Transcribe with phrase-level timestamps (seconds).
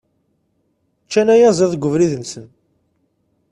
[1.05, 2.45] Ččan ayaziḍ deg ubrid-nsen.